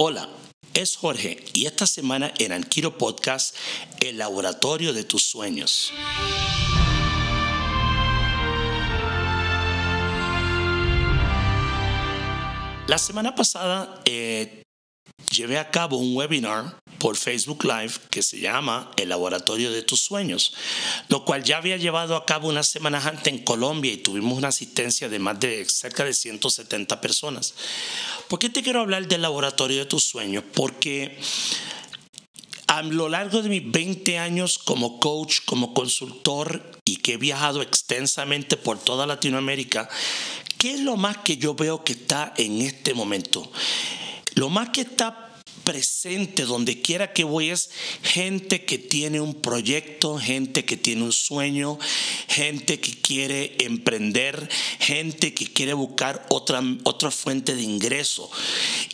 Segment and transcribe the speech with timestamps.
[0.00, 0.28] Hola,
[0.74, 3.56] es Jorge y esta semana en Anquiro Podcast,
[3.98, 5.92] el laboratorio de tus sueños.
[12.86, 14.62] La semana pasada eh,
[15.30, 20.00] llevé a cabo un webinar por Facebook Live que se llama El Laboratorio de tus
[20.00, 20.54] Sueños,
[21.08, 24.48] lo cual ya había llevado a cabo unas semanas antes en Colombia y tuvimos una
[24.48, 27.54] asistencia de más de cerca de 170 personas.
[28.28, 30.44] ¿Por qué te quiero hablar del Laboratorio de tus Sueños?
[30.54, 31.18] Porque
[32.66, 37.62] a lo largo de mis 20 años como coach, como consultor y que he viajado
[37.62, 39.88] extensamente por toda Latinoamérica,
[40.58, 43.50] ¿qué es lo más que yo veo que está en este momento?
[44.38, 45.34] Lo más que está
[45.64, 47.70] presente donde quiera que voy es
[48.04, 51.76] gente que tiene un proyecto, gente que tiene un sueño,
[52.28, 58.30] gente que quiere emprender, gente que quiere buscar otra, otra fuente de ingreso.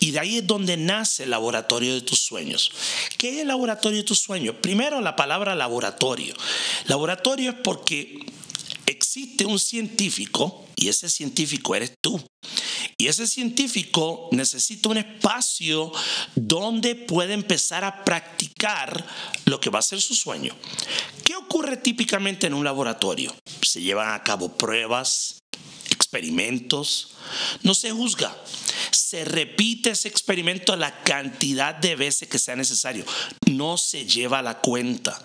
[0.00, 2.70] Y de ahí es donde nace el laboratorio de tus sueños.
[3.18, 4.56] ¿Qué es el laboratorio de tus sueños?
[4.62, 6.34] Primero la palabra laboratorio.
[6.86, 8.16] Laboratorio es porque
[8.86, 12.18] existe un científico y ese científico eres tú.
[12.96, 15.92] Y ese científico necesita un espacio
[16.34, 19.04] donde puede empezar a practicar
[19.44, 20.54] lo que va a ser su sueño.
[21.24, 23.34] ¿Qué ocurre típicamente en un laboratorio?
[23.62, 25.42] Se llevan a cabo pruebas,
[25.90, 27.14] experimentos,
[27.62, 28.34] no se juzga.
[28.94, 33.04] Se repite ese experimento la cantidad de veces que sea necesario.
[33.50, 35.20] No se lleva la cuenta.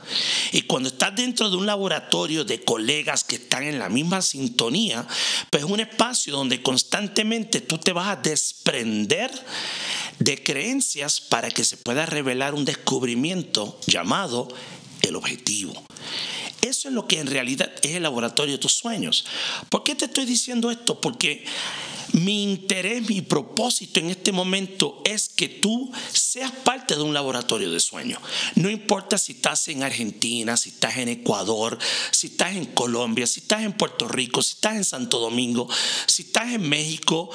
[0.51, 5.05] Y cuando estás dentro de un laboratorio de colegas que están en la misma sintonía,
[5.49, 9.31] pues es un espacio donde constantemente tú te vas a desprender
[10.19, 14.47] de creencias para que se pueda revelar un descubrimiento llamado
[15.01, 15.73] el objetivo.
[16.61, 19.25] Eso es lo que en realidad es el laboratorio de tus sueños.
[19.69, 20.99] ¿Por qué te estoy diciendo esto?
[20.99, 21.45] Porque
[22.13, 27.71] mi interés, mi propósito en este momento es que tú seas parte de un laboratorio
[27.71, 28.19] de sueños.
[28.55, 31.77] No importa si estás en Argentina, si estás en Ecuador,
[32.11, 35.67] si estás en Colombia, si estás en Puerto Rico, si estás en Santo Domingo,
[36.05, 37.29] si estás en México,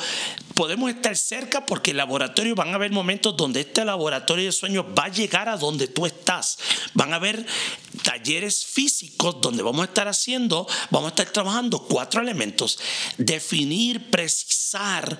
[0.54, 4.86] podemos estar cerca porque el laboratorio van a haber momentos donde este laboratorio de sueños
[4.96, 6.58] va a llegar a donde tú estás.
[6.94, 7.44] Van a haber
[8.02, 12.78] talleres físicos donde vamos a estar haciendo, vamos a estar trabajando cuatro elementos,
[13.18, 15.18] definir, precisar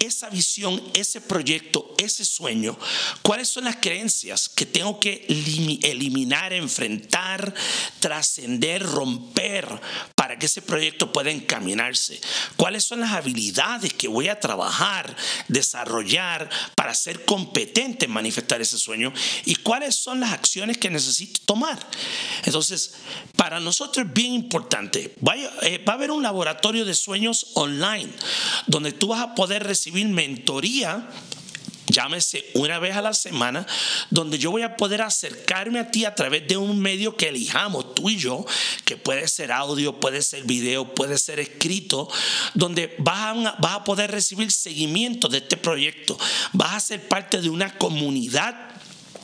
[0.00, 2.76] esa visión, ese proyecto, ese sueño,
[3.22, 7.54] cuáles son las creencias que tengo que eliminar, enfrentar,
[8.00, 9.68] trascender, romper
[10.40, 12.20] que ese proyecto pueda encaminarse,
[12.56, 15.14] cuáles son las habilidades que voy a trabajar,
[15.46, 19.12] desarrollar para ser competente en manifestar ese sueño
[19.44, 21.78] y cuáles son las acciones que necesito tomar.
[22.44, 22.94] Entonces,
[23.36, 25.14] para nosotros es bien importante,
[25.62, 28.10] eh, va a haber un laboratorio de sueños online
[28.66, 31.08] donde tú vas a poder recibir mentoría
[31.90, 33.66] llámese una vez a la semana,
[34.10, 37.94] donde yo voy a poder acercarme a ti a través de un medio que elijamos
[37.94, 38.44] tú y yo,
[38.84, 42.08] que puede ser audio, puede ser video, puede ser escrito,
[42.54, 46.18] donde vas a, vas a poder recibir seguimiento de este proyecto,
[46.52, 48.70] vas a ser parte de una comunidad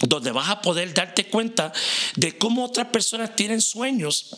[0.01, 1.73] donde vas a poder darte cuenta
[2.17, 4.37] de cómo otras personas tienen sueños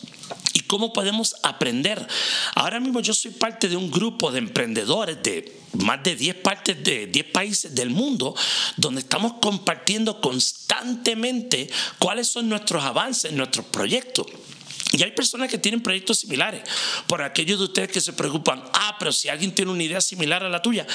[0.69, 2.07] cómo podemos aprender.
[2.53, 6.83] Ahora mismo yo soy parte de un grupo de emprendedores de más de 10 partes
[6.83, 8.35] de 10 países del mundo
[8.77, 14.27] donde estamos compartiendo constantemente cuáles son nuestros avances, nuestros proyectos.
[14.91, 16.61] Y hay personas que tienen proyectos similares.
[17.07, 20.43] Por aquellos de ustedes que se preocupan, ah, pero si alguien tiene una idea similar
[20.43, 20.85] a la tuya,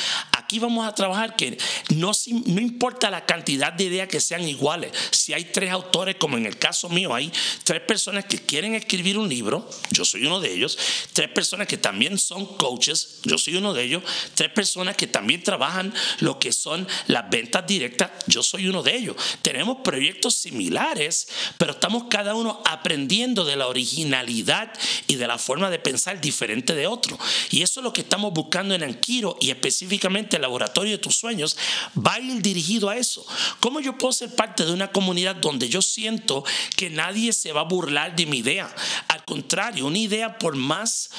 [0.55, 1.59] aquí vamos a trabajar que
[1.97, 2.13] no,
[2.47, 4.93] no importa la cantidad de ideas que sean iguales.
[5.11, 7.33] Si hay tres autores, como en el caso mío, hay
[7.65, 10.79] tres personas que quieren escribir un libro, yo soy uno de ellos,
[11.13, 14.05] tres personas que también son coaches, yo soy uno de ellos,
[14.35, 18.95] tres personas que también trabajan lo que son las ventas directas, yo soy uno de
[18.97, 19.17] ellos.
[19.43, 21.27] Tenemos proyectos similares,
[21.59, 24.73] pero estamos cada uno aprendiendo de la originalidad
[25.09, 27.19] y de la forma de pensar diferente de otro.
[27.51, 31.57] Y eso es lo que estamos buscando en Anquiro y específicamente laboratorio de tus sueños
[31.97, 33.27] va a ir dirigido a eso.
[33.61, 36.45] ¿Cómo yo puedo ser parte de una comunidad donde yo siento
[36.77, 38.73] que nadie se va a burlar de mi idea?
[39.09, 41.11] Al contrario, una idea por más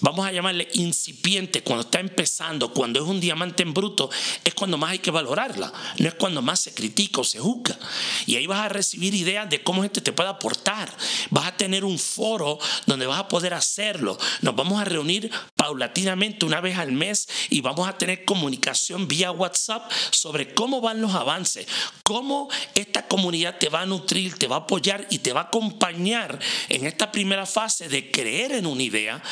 [0.00, 4.10] vamos a llamarle incipiente, cuando está empezando, cuando es un diamante en bruto,
[4.44, 7.78] es cuando más hay que valorarla, no es cuando más se critica o se juzga.
[8.26, 10.94] Y ahí vas a recibir ideas de cómo gente te puede aportar,
[11.30, 14.18] vas a tener un foro donde vas a poder hacerlo.
[14.42, 19.30] Nos vamos a reunir paulatinamente una vez al mes y vamos a tener comunicación vía
[19.32, 21.66] WhatsApp sobre cómo van los avances,
[22.02, 25.44] cómo esta comunidad te va a nutrir, te va a apoyar y te va a
[25.44, 26.38] acompañar
[26.68, 29.22] en esta primera fase de creer en una idea,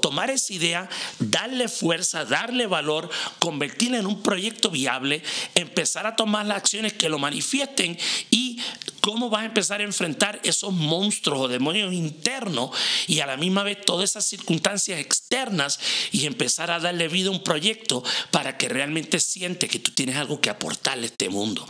[0.00, 3.10] tomar esa idea, darle fuerza, darle valor,
[3.40, 5.20] convertirla en un proyecto viable,
[5.56, 7.98] empezar a tomar las acciones que lo manifiesten
[8.30, 8.60] y
[9.04, 12.70] cómo vas a empezar a enfrentar esos monstruos o demonios internos
[13.06, 15.78] y a la misma vez todas esas circunstancias externas
[16.10, 20.16] y empezar a darle vida a un proyecto para que realmente siente que tú tienes
[20.16, 21.68] algo que aportarle a este mundo.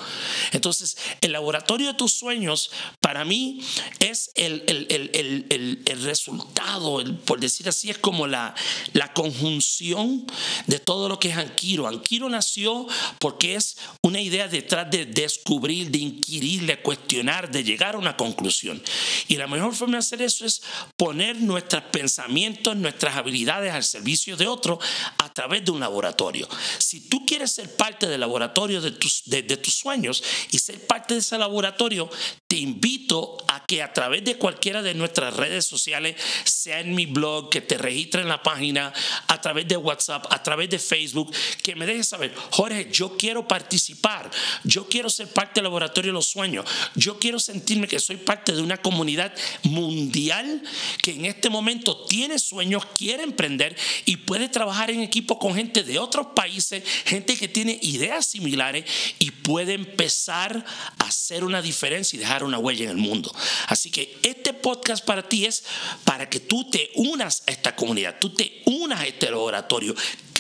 [0.53, 2.71] Entonces, el laboratorio de tus sueños
[3.01, 3.61] para mí
[3.99, 8.55] es el, el, resultado, por decir así, es como la,
[8.93, 10.25] la conjunción
[10.69, 11.89] de todo lo que es Anquiro.
[11.89, 12.87] Anquiro nació
[13.19, 18.17] porque es una idea detrás de descubrir, de inquirir, de cuestionar de llegar a una
[18.17, 18.83] conclusión.
[19.29, 20.63] Y la mejor forma de hacer eso es
[20.97, 24.79] poner nuestros pensamientos, nuestras habilidades al servicio de otro
[25.19, 26.49] a través de un laboratorio.
[26.79, 31.15] Si tú quieres ser parte del laboratorio de tus, de, tus sueños y ser parte
[31.15, 32.11] de ese laboratorio,
[32.55, 36.15] te invito a que a través de cualquiera de nuestras redes sociales,
[36.45, 38.93] sea en mi blog, que te registre en la página,
[39.27, 41.35] a través de WhatsApp, a través de Facebook,
[41.65, 44.31] que me dejes saber, Jorge, yo quiero participar,
[44.63, 46.65] yo quiero ser parte del laboratorio de los sueños,
[46.95, 49.35] yo quiero sentirme que soy parte de una comunidad
[49.65, 50.63] mundial
[51.03, 55.83] que en este momento tiene sueños, quiere emprender y puede trabajar en equipo con gente
[55.83, 58.85] de otros países, gente que tiene ideas similares
[59.19, 60.65] y puede empezar
[60.99, 63.35] a hacer una diferencia y dejar una huella en el mundo.
[63.69, 65.65] Así que este podcast para ti es
[66.05, 69.95] para que tú te unas a esta comunidad, tú te unas a este laboratorio,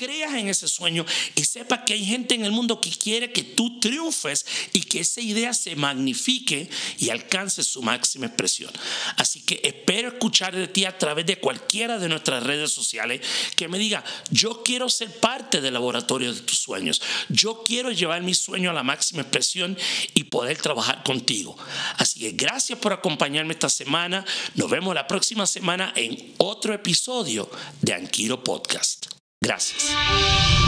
[0.05, 3.43] creas en ese sueño y sepas que hay gente en el mundo que quiere que
[3.43, 6.69] tú triunfes y que esa idea se magnifique
[6.99, 8.71] y alcance su máxima expresión.
[9.17, 13.23] Así que espero escuchar de ti a través de cualquiera de nuestras redes sociales
[13.57, 18.23] que me diga, yo quiero ser parte del laboratorio de tus sueños, yo quiero llevar
[18.23, 19.77] mi sueño a la máxima expresión
[20.15, 21.57] y poder trabajar contigo.
[21.97, 24.25] Así que gracias por acompañarme esta semana.
[24.55, 29.24] Nos vemos la próxima semana en otro episodio de Anquiro Podcast.
[29.45, 30.64] Gracias.